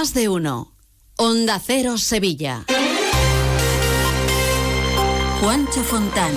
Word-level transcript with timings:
Más 0.00 0.14
de 0.14 0.30
uno. 0.30 0.72
Onda 1.16 1.60
Cero 1.60 1.98
Sevilla. 1.98 2.64
Juancho 5.42 5.82
Fontán. 5.82 6.32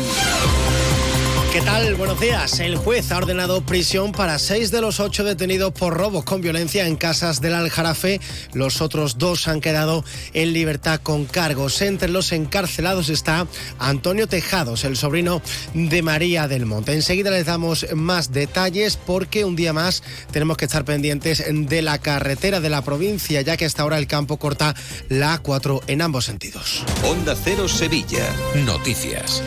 ¿Qué 1.53 1.61
tal? 1.61 1.93
Buenos 1.93 2.19
días. 2.19 2.59
El 2.61 2.77
juez 2.77 3.11
ha 3.11 3.17
ordenado 3.17 3.63
prisión 3.63 4.11
para 4.11 4.39
seis 4.39 4.71
de 4.71 4.81
los 4.81 4.99
ocho 4.99 5.23
detenidos 5.23 5.71
por 5.71 5.93
robos 5.93 6.23
con 6.23 6.41
violencia 6.41 6.87
en 6.87 6.95
casas 6.95 7.41
del 7.41 7.53
Aljarafe. 7.53 8.19
Los 8.53 8.81
otros 8.81 9.19
dos 9.19 9.47
han 9.47 9.61
quedado 9.61 10.03
en 10.33 10.51
libertad 10.51 10.99
con 11.03 11.25
cargos. 11.25 11.79
Entre 11.83 12.09
los 12.09 12.31
encarcelados 12.31 13.09
está 13.09 13.45
Antonio 13.77 14.27
Tejados, 14.27 14.83
el 14.83 14.97
sobrino 14.97 15.43
de 15.75 16.01
María 16.01 16.47
del 16.47 16.65
Monte. 16.65 16.93
Enseguida 16.93 17.29
les 17.29 17.45
damos 17.45 17.85
más 17.93 18.31
detalles 18.31 18.97
porque 18.97 19.45
un 19.45 19.55
día 19.55 19.73
más 19.73 20.01
tenemos 20.31 20.57
que 20.57 20.65
estar 20.65 20.85
pendientes 20.85 21.43
de 21.47 21.81
la 21.83 21.99
carretera 21.99 22.61
de 22.61 22.71
la 22.71 22.81
provincia, 22.81 23.41
ya 23.41 23.57
que 23.57 23.65
hasta 23.65 23.83
ahora 23.83 23.99
el 23.99 24.07
campo 24.07 24.37
corta 24.37 24.73
la 25.07 25.39
A4 25.39 25.81
en 25.85 26.01
ambos 26.01 26.25
sentidos. 26.25 26.83
Onda 27.03 27.35
Cero 27.35 27.67
Sevilla. 27.67 28.27
Noticias. 28.65 29.43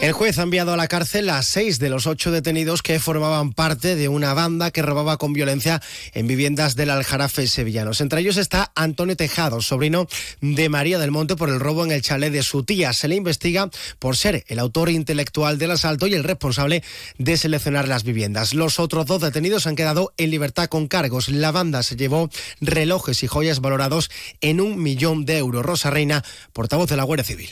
El 0.00 0.12
juez 0.12 0.38
ha 0.38 0.42
enviado 0.42 0.74
a 0.74 0.76
la 0.76 0.86
cárcel 0.86 1.30
a 1.30 1.42
seis 1.42 1.78
de 1.78 1.88
los 1.88 2.06
ocho 2.06 2.30
detenidos 2.30 2.82
que 2.82 3.00
formaban 3.00 3.54
parte 3.54 3.96
de 3.96 4.08
una 4.08 4.34
banda 4.34 4.70
que 4.70 4.82
robaba 4.82 5.16
con 5.16 5.32
violencia 5.32 5.80
en 6.12 6.26
viviendas 6.26 6.76
del 6.76 6.90
Aljarafe 6.90 7.46
sevillanos. 7.46 8.02
Entre 8.02 8.20
ellos 8.20 8.36
está 8.36 8.70
Antonio 8.74 9.16
Tejado, 9.16 9.62
sobrino 9.62 10.06
de 10.42 10.68
María 10.68 10.98
del 10.98 11.10
Monte, 11.10 11.36
por 11.36 11.48
el 11.48 11.58
robo 11.58 11.86
en 11.86 11.90
el 11.90 12.02
chalet 12.02 12.30
de 12.30 12.42
su 12.42 12.64
tía. 12.64 12.92
Se 12.92 13.08
le 13.08 13.14
investiga 13.14 13.70
por 13.98 14.18
ser 14.18 14.44
el 14.48 14.58
autor 14.58 14.90
intelectual 14.90 15.56
del 15.56 15.70
asalto 15.70 16.06
y 16.06 16.12
el 16.12 16.24
responsable 16.24 16.82
de 17.16 17.36
seleccionar 17.38 17.88
las 17.88 18.04
viviendas. 18.04 18.52
Los 18.52 18.78
otros 18.78 19.06
dos 19.06 19.22
detenidos 19.22 19.66
han 19.66 19.76
quedado 19.76 20.12
en 20.18 20.30
libertad 20.30 20.68
con 20.68 20.86
cargos. 20.86 21.30
La 21.30 21.50
banda 21.50 21.82
se 21.82 21.96
llevó 21.96 22.28
relojes 22.60 23.22
y 23.22 23.26
joyas 23.26 23.60
valorados 23.60 24.10
en 24.42 24.60
un 24.60 24.82
millón 24.82 25.24
de 25.24 25.38
euros. 25.38 25.64
Rosa 25.64 25.88
Reina, 25.88 26.22
portavoz 26.52 26.90
de 26.90 26.96
la 26.98 27.04
Guardia 27.04 27.24
Civil. 27.24 27.50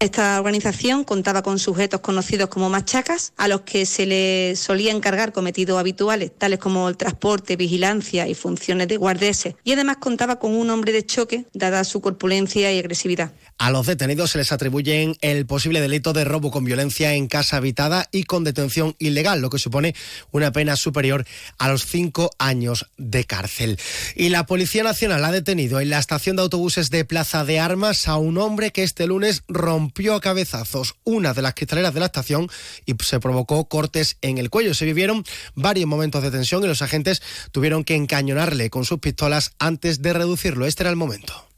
Esta 0.00 0.38
organización 0.38 1.04
contaba 1.04 1.42
con 1.42 1.58
sujetos 1.58 2.00
conocidos 2.00 2.48
como 2.48 2.68
machacas, 2.68 3.32
a 3.36 3.48
los 3.48 3.60
que 3.62 3.86
se 3.86 4.06
les 4.06 4.58
solía 4.58 4.92
encargar 4.92 5.32
cometidos 5.32 5.78
habituales, 5.78 6.32
tales 6.36 6.58
como 6.58 6.88
el 6.88 6.96
transporte, 6.96 7.56
vigilancia 7.56 8.26
y 8.26 8.34
funciones 8.34 8.88
de 8.88 8.96
guardeses, 8.96 9.54
y 9.62 9.72
además 9.72 9.98
contaba 9.98 10.38
con 10.38 10.52
un 10.52 10.68
hombre 10.70 10.92
de 10.92 11.06
choque, 11.06 11.46
dada 11.54 11.84
su 11.84 12.00
corpulencia 12.00 12.72
y 12.72 12.78
agresividad. 12.78 13.32
A 13.56 13.70
los 13.70 13.86
detenidos 13.86 14.32
se 14.32 14.38
les 14.38 14.50
atribuyen 14.50 15.16
el 15.20 15.46
posible 15.46 15.80
delito 15.80 16.12
de 16.12 16.24
robo 16.24 16.50
con 16.50 16.64
violencia 16.64 17.14
en 17.14 17.28
casa 17.28 17.58
habitada 17.58 18.08
y 18.10 18.24
con 18.24 18.42
detención 18.42 18.96
ilegal, 18.98 19.40
lo 19.40 19.48
que 19.48 19.60
supone 19.60 19.94
una 20.32 20.50
pena 20.50 20.74
superior 20.74 21.24
a 21.56 21.68
los 21.68 21.86
cinco 21.86 22.30
años 22.38 22.90
de 22.98 23.24
cárcel. 23.24 23.78
Y 24.16 24.30
la 24.30 24.44
Policía 24.44 24.82
Nacional 24.82 25.24
ha 25.24 25.30
detenido 25.30 25.80
en 25.80 25.90
la 25.90 26.00
estación 26.00 26.34
de 26.36 26.42
autobuses 26.42 26.90
de 26.90 27.04
Plaza 27.04 27.44
de 27.44 27.60
Armas 27.60 28.08
a 28.08 28.16
un 28.16 28.38
hombre 28.38 28.72
que 28.72 28.82
este 28.82 29.06
lunes 29.06 29.44
rompió 29.46 29.83
a 30.14 30.20
cabezazos 30.20 30.96
una 31.04 31.34
de 31.34 31.42
las 31.42 31.54
cristaleras 31.54 31.94
de 31.94 32.00
la 32.00 32.06
estación 32.06 32.48
y 32.86 32.94
se 33.02 33.20
provocó 33.20 33.68
cortes 33.68 34.16
en 34.22 34.38
el 34.38 34.50
cuello. 34.50 34.74
Se 34.74 34.84
vivieron 34.84 35.24
varios 35.54 35.88
momentos 35.88 36.22
de 36.22 36.30
tensión 36.30 36.62
y 36.64 36.66
los 36.66 36.82
agentes 36.82 37.22
tuvieron 37.52 37.84
que 37.84 37.94
encañonarle 37.94 38.70
con 38.70 38.84
sus 38.84 38.98
pistolas 38.98 39.52
antes 39.58 40.02
de 40.02 40.12
reducirlo. 40.12 40.66
Este 40.66 40.82
era 40.82 40.90
el 40.90 40.96
momento. 40.96 41.48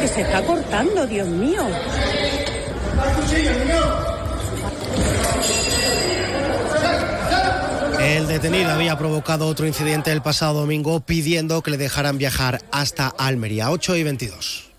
que 0.00 0.08
se 0.08 0.22
está 0.22 0.42
cortando, 0.42 1.06
Dios 1.06 1.28
mío. 1.28 1.64
El 8.00 8.26
detenido 8.26 8.70
había 8.70 8.98
provocado 8.98 9.46
otro 9.46 9.64
incidente 9.66 10.10
el 10.10 10.22
pasado 10.22 10.60
domingo 10.60 11.00
pidiendo 11.00 11.62
que 11.62 11.70
le 11.70 11.76
dejaran 11.76 12.18
viajar 12.18 12.60
hasta 12.72 13.06
Almería, 13.06 13.70
8 13.70 13.96
y 13.96 14.02
22. 14.02 14.71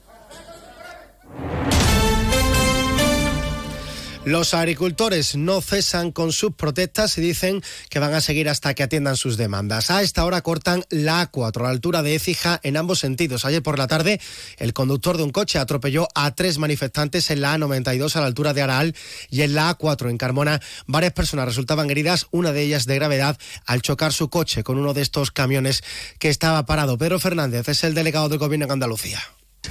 Los 4.26 4.54
agricultores 4.54 5.36
no 5.36 5.60
cesan 5.60 6.14
con 6.14 6.32
sus 6.32 6.54
protestas 6.54 7.18
y 7.18 7.22
dicen 7.22 7.62
que 7.90 8.00
van 8.00 8.14
a 8.14 8.22
seguir 8.22 8.48
hasta 8.48 8.74
que 8.74 8.82
atiendan 8.82 9.18
sus 9.18 9.36
demandas. 9.36 9.92
A 9.92 10.02
esta 10.02 10.24
hora 10.24 10.42
cortan 10.42 10.86
la 10.90 11.30
A4 11.30 11.60
a 11.60 11.64
la 11.64 11.70
altura 11.70 12.02
de 12.04 12.16
Écija 12.16 12.58
en 12.64 12.78
ambos 12.78 13.00
sentidos. 13.00 13.44
Ayer 13.44 13.62
por 13.62 13.78
la 13.78 13.88
tarde, 13.88 14.22
el 14.60 14.72
conductor 14.72 15.18
de 15.18 15.24
un 15.24 15.32
coche 15.32 15.60
atropelló 15.60 16.08
a 16.16 16.34
tres 16.36 16.58
manifestantes 16.58 17.32
en 17.32 17.42
la 17.42 17.58
A92 17.58 18.16
a 18.16 18.22
la 18.22 18.28
altura 18.28 18.54
de 18.54 18.62
Araal 18.62 18.96
y 19.30 19.42
en 19.42 19.56
la 19.56 19.78
A4 19.78 20.10
en 20.10 20.18
Carmona. 20.18 20.62
Varias 20.88 21.12
personas 21.12 21.46
resultaban 21.46 21.92
heridas, 21.92 22.28
una 22.32 22.54
de 22.54 22.62
ellas 22.62 22.86
de 22.86 22.96
gravedad, 22.96 23.38
al 23.66 23.82
chocar 23.82 24.14
su 24.14 24.30
coche 24.30 24.64
con 24.64 24.80
uno 24.80 24.94
de 24.94 25.02
estos 25.02 25.32
camiones 25.32 25.84
que 26.18 26.30
estaba 26.30 26.66
parado. 26.66 26.98
Pedro 26.98 27.20
Fernández 27.20 27.68
es 27.68 27.84
el 27.84 27.94
delegado 27.94 28.30
del 28.30 28.40
Gobierno 28.40 28.68
en 28.68 28.72
Andalucía. 28.72 29.22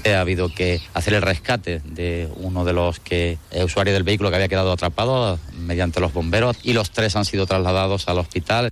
Ha 0.05 0.21
habido 0.21 0.49
que 0.49 0.81
hacer 0.95 1.15
el 1.15 1.23
rescate 1.23 1.81
de 1.85 2.29
uno 2.37 2.65
de 2.65 2.73
los 2.73 2.99
que 2.99 3.39
eh, 3.51 3.65
usuarios 3.65 3.95
del 3.95 4.03
vehículo 4.03 4.31
que 4.31 4.37
había 4.37 4.49
quedado 4.49 4.73
atrapado 4.73 5.39
mediante 5.55 6.01
los 6.01 6.13
bomberos 6.13 6.57
y 6.63 6.73
los 6.73 6.91
tres 6.91 7.15
han 7.15 7.25
sido 7.25 7.47
trasladados 7.47 8.09
al 8.09 8.19
hospital. 8.19 8.71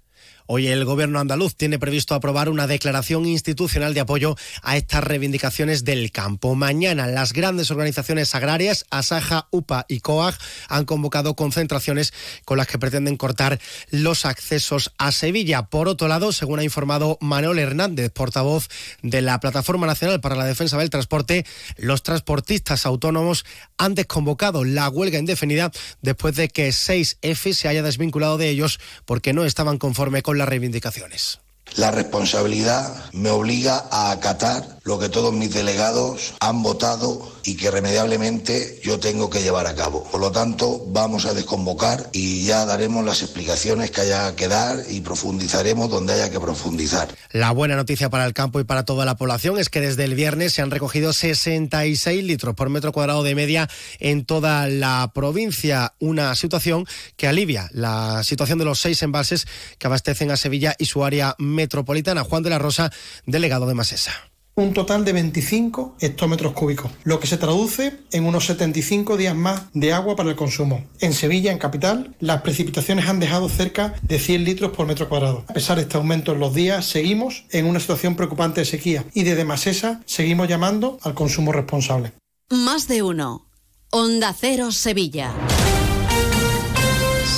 Hoy 0.52 0.66
el 0.66 0.84
gobierno 0.84 1.20
andaluz 1.20 1.54
tiene 1.54 1.78
previsto 1.78 2.16
aprobar 2.16 2.48
una 2.48 2.66
declaración 2.66 3.24
institucional 3.24 3.94
de 3.94 4.00
apoyo 4.00 4.34
a 4.62 4.76
estas 4.76 5.04
reivindicaciones 5.04 5.84
del 5.84 6.10
campo. 6.10 6.56
Mañana 6.56 7.06
las 7.06 7.32
grandes 7.32 7.70
organizaciones 7.70 8.34
agrarias, 8.34 8.84
Asaja, 8.90 9.46
UPA 9.52 9.86
y 9.86 10.00
COAG, 10.00 10.36
han 10.68 10.86
convocado 10.86 11.36
concentraciones 11.36 12.12
con 12.44 12.58
las 12.58 12.66
que 12.66 12.80
pretenden 12.80 13.16
cortar 13.16 13.60
los 13.90 14.24
accesos 14.24 14.92
a 14.98 15.12
Sevilla. 15.12 15.66
Por 15.66 15.86
otro 15.86 16.08
lado, 16.08 16.32
según 16.32 16.58
ha 16.58 16.64
informado 16.64 17.16
Manuel 17.20 17.60
Hernández, 17.60 18.10
portavoz 18.10 18.66
de 19.02 19.22
la 19.22 19.38
Plataforma 19.38 19.86
Nacional 19.86 20.20
para 20.20 20.34
la 20.34 20.46
Defensa 20.46 20.76
del 20.78 20.90
Transporte, 20.90 21.46
los 21.76 22.02
transportistas 22.02 22.86
autónomos 22.86 23.44
han 23.78 23.94
desconvocado 23.94 24.64
la 24.64 24.88
huelga 24.88 25.20
indefinida 25.20 25.70
después 26.02 26.34
de 26.34 26.48
que 26.48 26.70
6F 26.70 27.52
se 27.52 27.68
haya 27.68 27.84
desvinculado 27.84 28.36
de 28.36 28.48
ellos 28.48 28.80
porque 29.04 29.32
no 29.32 29.44
estaban 29.44 29.78
conforme 29.78 30.22
con 30.22 30.39
las 30.40 30.48
reivindicaciones. 30.48 31.40
La 31.76 31.90
responsabilidad 31.90 33.10
me 33.12 33.30
obliga 33.30 33.84
a 33.90 34.10
acatar 34.10 34.80
lo 34.82 34.98
que 34.98 35.08
todos 35.08 35.32
mis 35.32 35.52
delegados 35.52 36.34
han 36.40 36.62
votado 36.62 37.30
y 37.44 37.56
que 37.56 37.66
irremediablemente 37.66 38.80
yo 38.82 38.98
tengo 38.98 39.30
que 39.30 39.42
llevar 39.42 39.66
a 39.66 39.74
cabo. 39.74 40.04
Por 40.04 40.20
lo 40.20 40.32
tanto, 40.32 40.84
vamos 40.88 41.26
a 41.26 41.34
desconvocar 41.34 42.08
y 42.12 42.44
ya 42.44 42.64
daremos 42.64 43.04
las 43.04 43.22
explicaciones 43.22 43.90
que 43.90 44.00
haya 44.00 44.34
que 44.36 44.48
dar 44.48 44.78
y 44.88 45.00
profundizaremos 45.00 45.90
donde 45.90 46.14
haya 46.14 46.30
que 46.30 46.40
profundizar. 46.40 47.08
La 47.30 47.52
buena 47.52 47.76
noticia 47.76 48.10
para 48.10 48.26
el 48.26 48.34
campo 48.34 48.60
y 48.60 48.64
para 48.64 48.84
toda 48.84 49.04
la 49.04 49.16
población 49.16 49.58
es 49.58 49.68
que 49.68 49.80
desde 49.80 50.04
el 50.04 50.14
viernes 50.14 50.52
se 50.54 50.62
han 50.62 50.70
recogido 50.70 51.12
66 51.12 52.24
litros 52.24 52.54
por 52.54 52.68
metro 52.68 52.92
cuadrado 52.92 53.22
de 53.22 53.34
media 53.34 53.68
en 53.98 54.24
toda 54.24 54.66
la 54.66 55.12
provincia, 55.14 55.94
una 55.98 56.34
situación 56.34 56.86
que 57.16 57.28
alivia 57.28 57.68
la 57.72 58.22
situación 58.24 58.58
de 58.58 58.64
los 58.64 58.80
seis 58.80 59.02
embalses 59.02 59.46
que 59.78 59.86
abastecen 59.86 60.30
a 60.30 60.36
Sevilla 60.36 60.74
y 60.78 60.86
su 60.86 61.04
área 61.04 61.34
metropolitana. 61.38 61.59
Juan 61.68 62.42
de 62.42 62.50
la 62.50 62.58
Rosa, 62.58 62.90
delegado 63.26 63.66
de 63.66 63.74
Masesa 63.74 64.12
un 64.60 64.74
total 64.74 65.04
de 65.04 65.12
25 65.12 65.96
hectómetros 66.00 66.52
cúbicos, 66.52 66.90
lo 67.04 67.18
que 67.20 67.26
se 67.26 67.38
traduce 67.38 67.98
en 68.12 68.24
unos 68.26 68.46
75 68.46 69.16
días 69.16 69.34
más 69.34 69.62
de 69.72 69.92
agua 69.92 70.16
para 70.16 70.30
el 70.30 70.36
consumo. 70.36 70.84
En 71.00 71.12
Sevilla, 71.12 71.52
en 71.52 71.58
capital, 71.58 72.14
las 72.20 72.42
precipitaciones 72.42 73.08
han 73.08 73.20
dejado 73.20 73.48
cerca 73.48 73.94
de 74.02 74.18
100 74.18 74.44
litros 74.44 74.72
por 74.72 74.86
metro 74.86 75.08
cuadrado. 75.08 75.44
A 75.48 75.54
pesar 75.54 75.76
de 75.76 75.82
este 75.82 75.96
aumento 75.96 76.32
en 76.32 76.40
los 76.40 76.54
días, 76.54 76.86
seguimos 76.86 77.44
en 77.50 77.66
una 77.66 77.80
situación 77.80 78.16
preocupante 78.16 78.60
de 78.60 78.66
sequía 78.66 79.04
y 79.14 79.22
desde 79.22 79.44
Masesa 79.44 80.02
seguimos 80.04 80.48
llamando 80.48 80.98
al 81.02 81.14
consumo 81.14 81.52
responsable. 81.52 82.12
Más 82.50 82.88
de 82.88 83.02
uno. 83.02 83.46
Onda 83.90 84.34
Cero 84.38 84.72
Sevilla. 84.72 85.32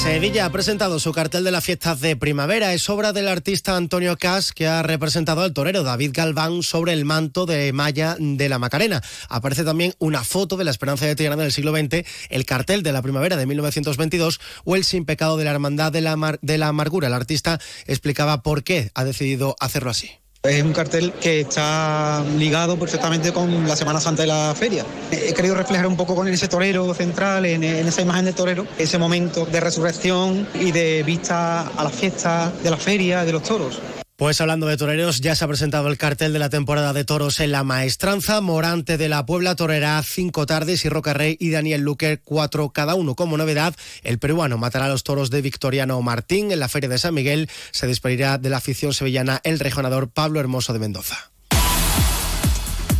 Sevilla 0.03 0.47
ha 0.47 0.51
presentado 0.51 0.99
su 0.99 1.13
cartel 1.13 1.45
de 1.45 1.53
las 1.53 1.65
fiestas 1.65 2.01
de 2.01 2.17
primavera. 2.17 2.75
Es 2.75 2.91
obra 2.91 3.13
del 3.13 3.29
artista 3.29 3.77
Antonio 3.77 4.17
Cas, 4.17 4.51
que 4.53 4.67
ha 4.67 4.83
representado 4.83 5.43
al 5.43 5.53
torero 5.53 5.85
David 5.85 6.11
Galván 6.13 6.65
sobre 6.65 6.93
el 6.93 7.05
manto 7.05 7.47
de 7.47 7.73
malla 7.73 8.17
de 8.19 8.49
la 8.49 8.59
Macarena. 8.59 9.01
Aparece 9.29 9.63
también 9.63 9.95
una 10.01 10.25
foto 10.25 10.57
de 10.57 10.65
la 10.65 10.73
Esperanza 10.73 11.07
de 11.07 11.15
Triana 11.15 11.37
del 11.37 11.53
siglo 11.53 11.71
XX, 11.71 12.05
el 12.31 12.45
cartel 12.47 12.83
de 12.83 12.91
la 12.91 13.01
primavera 13.01 13.37
de 13.37 13.47
1922 13.47 14.41
o 14.65 14.75
el 14.75 14.83
Sin 14.83 15.05
Pecado 15.05 15.37
de 15.37 15.45
la 15.45 15.53
Hermandad 15.53 15.93
de 15.93 16.01
la, 16.01 16.39
de 16.43 16.59
la 16.59 16.67
Amargura. 16.67 17.07
El 17.07 17.15
artista 17.15 17.61
explicaba 17.87 18.43
por 18.43 18.65
qué 18.65 18.91
ha 18.95 19.05
decidido 19.05 19.55
hacerlo 19.61 19.91
así. 19.91 20.22
Es 20.45 20.61
un 20.65 20.73
cartel 20.73 21.13
que 21.21 21.43
está 21.43 22.25
ligado 22.37 22.77
perfectamente 22.77 23.33
con 23.33 23.69
la 23.69 23.77
Semana 23.77 24.01
Santa 24.01 24.23
de 24.23 24.27
la 24.27 24.53
feria. 24.57 24.85
He 25.13 25.33
querido 25.35 25.55
reflejar 25.55 25.87
un 25.87 25.97
poco 25.97 26.17
con 26.17 26.27
ese 26.27 26.49
torero 26.49 26.93
central, 26.95 27.47
en, 27.47 27.63
esa 27.63 28.03
imagen 28.03 28.25
del 28.25 28.35
torero, 28.35 28.67
ese 28.77 28.99
momento 28.99 29.47
de 29.47 29.61
resurrección 29.61 30.49
y 30.55 30.73
de 30.73 31.05
vista 31.05 31.69
a 31.69 31.85
la 31.85 31.91
fiesta 31.91 32.53
de 32.61 32.71
la 32.71 32.77
feria, 32.77 33.25
de 33.25 33.31
los 33.31 33.45
toros. 33.45 33.79
Pues 34.23 34.41
hablando 34.41 34.69
de 34.69 34.77
toreros, 34.77 35.21
ya 35.21 35.35
se 35.35 35.45
ha 35.45 35.49
presentado 35.49 35.89
el 35.89 35.99
cartel 35.99 36.33
de 36.33 36.39
la 36.39 36.49
temporada 36.49 36.93
de 36.93 37.05
toros 37.05 37.41
en 37.41 37.51
la 37.51 37.65
maestranza. 37.65 38.41
Morante 38.41 38.97
de 38.97 39.09
la 39.09 39.27
Puebla 39.27 39.57
torerá 39.57 40.01
cinco 40.05 40.47
tardes 40.47 40.85
y 40.85 40.89
Roca 40.89 41.13
Rey 41.13 41.37
y 41.41 41.51
Daniel 41.51 41.81
Luque 41.81 42.21
cuatro 42.23 42.71
cada 42.71 42.95
uno. 42.95 43.17
Como 43.17 43.37
novedad, 43.37 43.75
el 44.05 44.21
peruano 44.21 44.59
matará 44.59 44.85
a 44.85 44.89
los 44.89 45.03
toros 45.03 45.31
de 45.31 45.43
Victoriano 45.43 46.01
Martín 46.03 46.53
en 46.53 46.61
la 46.61 46.69
Feria 46.69 46.89
de 46.89 46.99
San 46.99 47.15
Miguel. 47.15 47.51
Se 47.73 47.89
despedirá 47.89 48.39
de 48.39 48.49
la 48.49 48.59
afición 48.59 48.95
sevillana 48.95 49.41
el 49.43 49.59
rejonador 49.59 50.09
Pablo 50.09 50.39
Hermoso 50.39 50.73
de 50.73 50.79
Mendoza. 50.79 51.33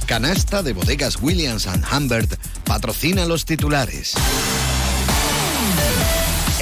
Canasta 0.07 0.65
de 0.65 0.73
bodegas 0.73 1.19
Williams⁇ 1.23 1.69
Humbert 1.97 2.35
patrocina 2.65 3.27
los 3.27 3.45
titulares. 3.45 4.15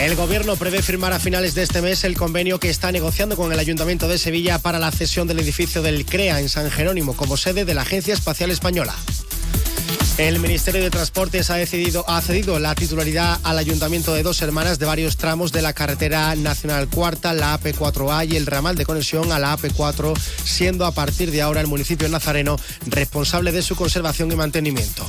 El 0.01 0.17
gobierno 0.17 0.57
prevé 0.57 0.81
firmar 0.81 1.13
a 1.13 1.21
finales 1.21 1.55
de 1.55 1.63
este 1.63 1.83
mes 1.83 2.05
el 2.05 2.17
convenio 2.17 2.59
que 2.59 2.71
está 2.71 2.91
negociando 2.91 3.37
con 3.37 3.53
el 3.53 3.59
Ayuntamiento 3.59 4.09
de 4.09 4.17
Sevilla 4.17 4.59
para 4.59 4.79
la 4.79 4.91
cesión 4.91 5.29
del 5.29 5.41
edificio 5.41 5.83
del 5.83 6.07
CREA 6.07 6.41
en 6.41 6.49
San 6.49 6.71
Jerónimo 6.71 7.15
como 7.15 7.37
sede 7.37 7.67
de 7.67 7.75
la 7.75 7.83
Agencia 7.83 8.15
Espacial 8.15 8.51
Española. 8.51 8.95
El 10.17 10.39
Ministerio 10.41 10.83
de 10.83 10.89
Transportes 10.89 11.51
ha, 11.51 11.57
decidido, 11.57 12.09
ha 12.09 12.23
cedido 12.23 12.59
la 12.59 12.75
titularidad 12.75 13.41
al 13.43 13.59
Ayuntamiento 13.59 14.15
de 14.15 14.23
Dos 14.23 14.41
Hermanas 14.41 14.79
de 14.79 14.87
varios 14.87 15.19
tramos 15.19 15.53
de 15.53 15.61
la 15.61 15.75
carretera 15.75 16.35
nacional 16.35 16.89
cuarta, 16.89 17.35
la 17.35 17.61
AP4A 17.61 18.33
y 18.33 18.37
el 18.37 18.47
ramal 18.47 18.77
de 18.77 18.87
conexión 18.87 19.33
a 19.33 19.39
la 19.39 19.55
AP4, 19.55 20.19
siendo 20.19 20.87
a 20.87 20.93
partir 20.93 21.31
de 21.31 21.43
ahora 21.43 21.61
el 21.61 21.67
municipio 21.67 22.09
nazareno 22.09 22.57
responsable 22.87 23.53
de 23.53 23.61
su 23.61 23.77
conservación 23.77 24.33
y 24.33 24.37
mantenimiento. 24.37 25.07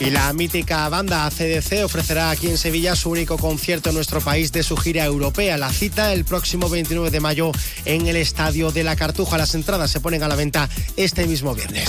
Y 0.00 0.10
la 0.10 0.32
mítica 0.32 0.88
banda 0.88 1.26
ACDC 1.26 1.84
ofrecerá 1.84 2.30
aquí 2.30 2.48
en 2.48 2.58
Sevilla 2.58 2.96
su 2.96 3.10
único 3.10 3.38
concierto 3.38 3.90
en 3.90 3.94
nuestro 3.94 4.20
país 4.20 4.52
de 4.52 4.62
su 4.62 4.76
gira 4.76 5.04
europea. 5.04 5.56
La 5.56 5.72
cita 5.72 6.12
el 6.12 6.24
próximo 6.24 6.68
29 6.68 7.10
de 7.10 7.20
mayo 7.20 7.52
en 7.84 8.06
el 8.06 8.16
Estadio 8.16 8.70
de 8.72 8.84
la 8.84 8.96
Cartuja. 8.96 9.38
Las 9.38 9.54
entradas 9.54 9.90
se 9.90 10.00
ponen 10.00 10.22
a 10.22 10.28
la 10.28 10.36
venta 10.36 10.68
este 10.96 11.26
mismo 11.26 11.54
viernes. 11.54 11.88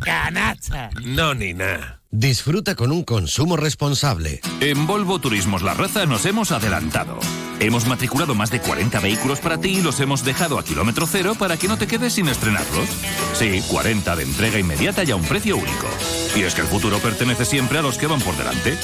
Canasta. 0.00 0.90
No, 1.04 1.34
ni 1.34 1.54
nada. 1.54 2.00
Disfruta 2.12 2.74
con 2.74 2.90
un 2.90 3.04
consumo 3.04 3.56
responsable. 3.56 4.40
En 4.60 4.86
Volvo 4.86 5.20
Turismos 5.20 5.62
La 5.62 5.74
Raza 5.74 6.06
nos 6.06 6.26
hemos 6.26 6.50
adelantado. 6.50 7.20
Hemos 7.60 7.86
matriculado 7.86 8.34
más 8.34 8.50
de 8.50 8.60
40 8.60 8.98
vehículos 8.98 9.38
para 9.38 9.58
ti 9.58 9.76
y 9.78 9.82
los 9.82 10.00
hemos 10.00 10.24
dejado 10.24 10.58
a 10.58 10.64
kilómetro 10.64 11.06
cero 11.06 11.36
para 11.38 11.56
que 11.56 11.68
no 11.68 11.78
te 11.78 11.86
quedes 11.86 12.14
sin 12.14 12.26
estrenarlos. 12.28 12.88
Sí, 13.34 13.62
40 13.70 14.16
de 14.16 14.22
entrega 14.24 14.58
inmediata 14.58 15.04
y 15.04 15.12
a 15.12 15.16
un 15.16 15.22
precio 15.22 15.56
único. 15.56 15.86
Y 16.34 16.42
es 16.42 16.54
que 16.54 16.62
el 16.62 16.66
futuro 16.66 16.98
pertenece 16.98 17.44
siempre 17.44 17.78
a 17.78 17.82
los 17.82 17.96
que 17.96 18.08
van 18.08 18.20
por 18.20 18.36
delante. 18.36 18.76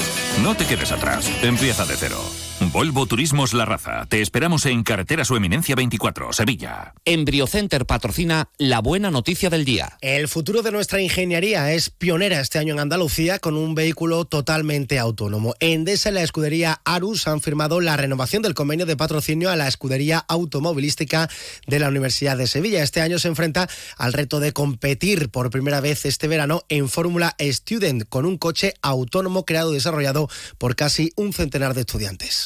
No 0.43 0.55
te 0.55 0.67
quedes 0.67 0.93
atrás, 0.93 1.29
empieza 1.43 1.85
de 1.85 1.97
cero. 1.97 2.21
Volvo 2.59 3.05
Turismos 3.05 3.53
La 3.53 3.67
Raza. 3.67 4.07
Te 4.09 4.23
esperamos 4.23 4.65
en 4.65 4.83
Carretera 4.83 5.27
Su 5.27 5.37
Eminencia 5.37 5.75
24, 5.75 6.33
Sevilla. 6.33 6.95
Embriocenter 7.05 7.85
patrocina 7.85 8.49
la 8.57 8.81
buena 8.81 9.11
noticia 9.11 9.51
del 9.51 9.67
día. 9.67 9.99
El 10.01 10.27
futuro 10.27 10.63
de 10.63 10.73
nuestra 10.73 11.03
ingeniería 11.03 11.73
es 11.73 11.91
pionera 11.91 12.41
este 12.41 12.59
año 12.59 12.73
en 12.73 12.81
Andalucía 12.81 13.41
con 13.41 13.59
un 13.59 13.75
vehículo 13.75 14.25
totalmente 14.25 14.99
autónomo. 14.99 15.55
Endesa 15.61 16.09
y 16.09 16.15
la 16.15 16.23
escudería 16.23 16.81
Arus 16.87 17.29
han 17.29 17.43
firmado 17.43 17.83
la 17.83 17.99
renovación 17.99 18.43
del 18.43 18.55
convenio 18.55 18.87
de 18.87 18.97
patrocinio 18.97 19.51
a 19.51 19.57
la 19.57 19.69
escudería 19.69 20.25
automovilística 20.27 21.29
de 21.67 21.79
la 21.79 21.89
Universidad 21.89 22.39
de 22.39 22.47
Sevilla. 22.47 22.83
Este 22.83 23.03
año 23.03 23.19
se 23.19 23.29
enfrenta 23.29 23.69
al 23.99 24.15
reto 24.15 24.41
de 24.41 24.55
competir 24.55 25.29
por 25.29 25.51
primera 25.51 25.83
vez 25.83 26.07
este 26.07 26.27
verano 26.27 26.63
en 26.71 26.89
Fórmula 26.89 27.37
Student 27.39 28.05
con 28.09 28.25
un 28.25 28.39
coche 28.39 28.73
autónomo 28.81 29.45
creado 29.45 29.73
y 29.73 29.75
desarrollado 29.75 30.31
por 30.57 30.75
casi 30.75 31.13
un 31.17 31.35
centenar 31.35 31.75
de 31.75 31.83
estudiantes. 31.83 32.46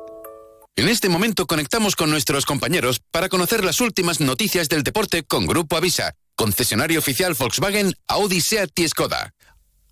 En 0.77 0.87
este 0.87 1.09
momento 1.09 1.47
conectamos 1.47 1.95
con 1.97 2.09
nuestros 2.09 2.45
compañeros 2.45 3.01
para 3.11 3.27
conocer 3.27 3.65
las 3.65 3.81
últimas 3.81 4.21
noticias 4.21 4.69
del 4.69 4.83
deporte 4.83 5.23
con 5.23 5.45
Grupo 5.45 5.75
Avisa, 5.75 6.13
concesionario 6.35 6.99
oficial 6.99 7.33
Volkswagen, 7.33 7.93
Audi, 8.07 8.39
Seat 8.39 8.71
Skoda. 8.87 9.33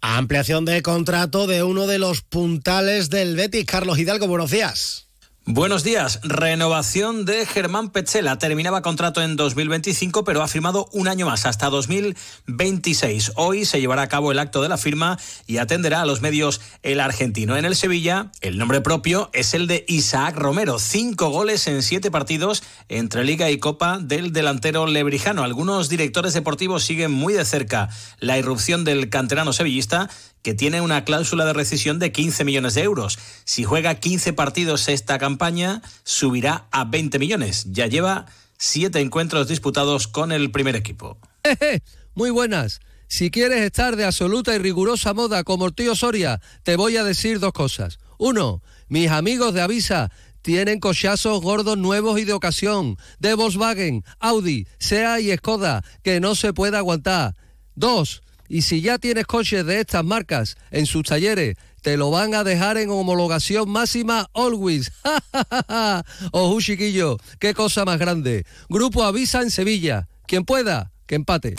Ampliación 0.01 0.63
de 0.63 0.81
contrato 0.81 1.47
de 1.47 1.63
uno 1.63 1.85
de 1.85 1.99
los 1.99 2.21
puntales 2.21 3.09
del 3.09 3.35
Betis, 3.35 3.65
Carlos 3.65 3.99
Hidalgo. 3.99 4.27
Buenos 4.27 4.51
días. 4.51 5.08
Buenos 5.51 5.83
días. 5.83 6.19
Renovación 6.21 7.25
de 7.25 7.43
Germán 7.43 7.89
Petzela. 7.89 8.37
Terminaba 8.37 8.83
contrato 8.83 9.19
en 9.23 9.35
2025, 9.35 10.23
pero 10.23 10.43
ha 10.43 10.47
firmado 10.47 10.87
un 10.93 11.07
año 11.07 11.25
más, 11.25 11.47
hasta 11.47 11.71
2026. 11.71 13.31
Hoy 13.35 13.65
se 13.65 13.81
llevará 13.81 14.03
a 14.03 14.07
cabo 14.07 14.31
el 14.31 14.37
acto 14.37 14.61
de 14.61 14.69
la 14.69 14.77
firma 14.77 15.17
y 15.47 15.57
atenderá 15.57 16.01
a 16.01 16.05
los 16.05 16.21
medios 16.21 16.61
el 16.83 16.99
argentino. 16.99 17.57
En 17.57 17.65
el 17.65 17.75
Sevilla, 17.75 18.31
el 18.41 18.59
nombre 18.59 18.81
propio 18.81 19.31
es 19.33 19.55
el 19.55 19.65
de 19.65 19.85
Isaac 19.87 20.35
Romero. 20.35 20.77
Cinco 20.77 21.29
goles 21.29 21.65
en 21.65 21.81
siete 21.81 22.11
partidos 22.11 22.61
entre 22.87 23.23
Liga 23.23 23.49
y 23.49 23.57
Copa 23.57 23.97
del 23.97 24.31
delantero 24.31 24.85
lebrijano. 24.85 25.43
Algunos 25.43 25.89
directores 25.89 26.35
deportivos 26.35 26.83
siguen 26.83 27.09
muy 27.09 27.33
de 27.33 27.43
cerca 27.43 27.89
la 28.19 28.37
irrupción 28.37 28.83
del 28.83 29.09
canterano 29.09 29.51
sevillista 29.51 30.11
que 30.41 30.53
tiene 30.53 30.81
una 30.81 31.03
cláusula 31.03 31.45
de 31.45 31.53
rescisión 31.53 31.99
de 31.99 32.11
15 32.11 32.43
millones 32.45 32.73
de 32.73 32.83
euros. 32.83 33.19
Si 33.43 33.63
juega 33.63 33.95
15 33.95 34.33
partidos 34.33 34.87
esta 34.87 35.17
campaña, 35.17 35.81
subirá 36.03 36.67
a 36.71 36.85
20 36.85 37.19
millones. 37.19 37.65
Ya 37.71 37.87
lleva 37.87 38.25
siete 38.57 38.99
encuentros 38.99 39.47
disputados 39.47 40.07
con 40.07 40.31
el 40.31 40.51
primer 40.51 40.75
equipo. 40.75 41.17
Muy 42.15 42.29
buenas. 42.29 42.79
Si 43.07 43.31
quieres 43.31 43.61
estar 43.61 43.95
de 43.95 44.05
absoluta 44.05 44.53
y 44.53 44.59
rigurosa 44.59 45.13
moda 45.13 45.43
como 45.43 45.65
el 45.65 45.73
tío 45.73 45.95
Soria, 45.95 46.41
te 46.63 46.75
voy 46.75 46.97
a 46.97 47.03
decir 47.03 47.39
dos 47.39 47.53
cosas. 47.53 47.97
Uno, 48.19 48.61
mis 48.87 49.09
amigos 49.09 49.53
de 49.53 49.61
Avisa 49.61 50.11
tienen 50.41 50.79
cochazos 50.79 51.41
gordos 51.41 51.77
nuevos 51.77 52.19
y 52.19 52.25
de 52.25 52.33
ocasión, 52.33 52.97
de 53.19 53.33
Volkswagen, 53.33 54.03
Audi, 54.19 54.67
SEA 54.77 55.19
y 55.21 55.35
Skoda, 55.35 55.83
que 56.03 56.19
no 56.19 56.35
se 56.35 56.53
puede 56.53 56.77
aguantar. 56.77 57.35
Dos, 57.75 58.21
y 58.49 58.63
si 58.63 58.81
ya 58.81 58.97
tienes 58.97 59.25
coches 59.25 59.65
de 59.65 59.79
estas 59.79 60.03
marcas 60.03 60.57
en 60.71 60.85
sus 60.85 61.03
talleres, 61.03 61.55
te 61.81 61.95
lo 61.95 62.11
van 62.11 62.33
a 62.33 62.43
dejar 62.43 62.77
en 62.77 62.89
homologación 62.89 63.69
máxima 63.69 64.27
always. 64.33 64.91
Ojo, 66.31 66.59
chiquillo, 66.59 67.17
qué 67.39 67.53
cosa 67.53 67.85
más 67.85 67.99
grande. 67.99 68.45
Grupo 68.67 69.03
Avisa 69.03 69.41
en 69.41 69.51
Sevilla. 69.51 70.09
Quien 70.27 70.43
pueda, 70.43 70.91
que 71.05 71.15
empate. 71.15 71.55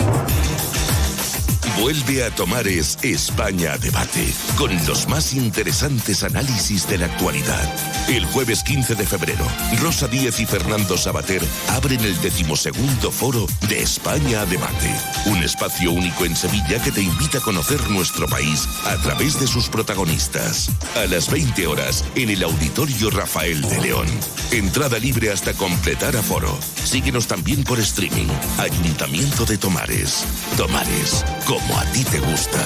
Vuelve 1.80 2.22
a 2.24 2.30
Tomares 2.30 2.98
España 3.02 3.78
Debate, 3.78 4.34
con 4.58 4.70
los 4.86 5.08
más 5.08 5.32
interesantes 5.32 6.22
análisis 6.22 6.86
de 6.86 6.98
la 6.98 7.06
actualidad. 7.06 7.74
El 8.06 8.26
jueves 8.26 8.62
15 8.62 8.96
de 8.96 9.06
febrero, 9.06 9.46
Rosa 9.80 10.06
Díez 10.06 10.40
y 10.40 10.46
Fernando 10.46 10.98
Sabater 10.98 11.42
abren 11.68 12.00
el 12.00 12.20
decimosegundo 12.20 13.10
foro 13.10 13.46
de 13.66 13.80
España 13.80 14.44
Debate, 14.44 14.94
un 15.24 15.42
espacio 15.42 15.90
único 15.90 16.26
en 16.26 16.36
Sevilla 16.36 16.82
que 16.82 16.92
te 16.92 17.00
invita 17.00 17.38
a 17.38 17.40
conocer 17.40 17.80
nuestro 17.88 18.28
país 18.28 18.68
a 18.84 18.96
través 18.96 19.40
de 19.40 19.46
sus 19.46 19.70
protagonistas. 19.70 20.70
A 20.96 21.06
las 21.06 21.30
20 21.30 21.66
horas, 21.66 22.04
en 22.14 22.28
el 22.28 22.42
Auditorio 22.42 23.08
Rafael 23.08 23.62
de 23.62 23.80
León. 23.80 24.06
Entrada 24.50 24.98
libre 24.98 25.32
hasta 25.32 25.54
completar 25.54 26.14
aforo. 26.14 26.58
Síguenos 26.84 27.26
también 27.26 27.64
por 27.64 27.78
streaming. 27.78 28.28
Ayuntamiento 28.58 29.46
de 29.46 29.56
Tomares. 29.56 30.24
Tomares, 30.58 31.24
como 31.70 31.80
a 31.80 31.84
ti 31.92 32.04
te 32.04 32.18
gusta. 32.18 32.58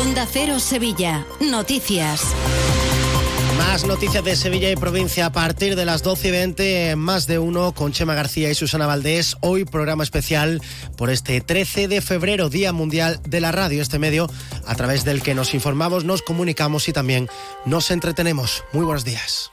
Onda 0.00 0.26
Cero 0.30 0.58
Sevilla. 0.60 1.26
Noticias. 1.40 2.22
Más 3.58 3.84
noticias 3.84 4.24
de 4.24 4.36
Sevilla 4.36 4.70
y 4.70 4.76
provincia 4.76 5.26
a 5.26 5.32
partir 5.32 5.74
de 5.74 5.84
las 5.84 6.02
12 6.02 6.28
y 6.28 6.30
20, 6.30 6.96
más 6.96 7.26
de 7.26 7.38
uno 7.38 7.72
con 7.72 7.92
Chema 7.92 8.14
García 8.14 8.50
y 8.50 8.54
Susana 8.54 8.86
Valdés. 8.86 9.36
Hoy 9.40 9.64
programa 9.64 10.04
especial 10.04 10.62
por 10.96 11.10
este 11.10 11.40
13 11.40 11.88
de 11.88 12.00
febrero, 12.00 12.48
Día 12.48 12.72
Mundial 12.72 13.20
de 13.24 13.40
la 13.40 13.52
Radio, 13.52 13.82
este 13.82 13.98
medio 13.98 14.30
a 14.64 14.74
través 14.74 15.04
del 15.04 15.22
que 15.22 15.34
nos 15.34 15.54
informamos, 15.54 16.04
nos 16.04 16.22
comunicamos 16.22 16.88
y 16.88 16.92
también 16.92 17.28
nos 17.66 17.90
entretenemos. 17.90 18.64
Muy 18.72 18.84
buenos 18.84 19.04
días. 19.04 19.50